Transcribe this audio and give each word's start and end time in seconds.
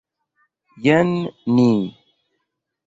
Jen 0.85 1.11
ni! 1.59 1.71